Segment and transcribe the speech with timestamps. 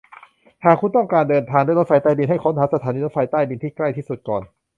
[0.65, 4.41] หากคุณต้องการเดินทางด้วยรถไฟใต้ดินให้ค้นหาสถานีรถไฟใต้ดินที่ใกล้ที่สุดก่อน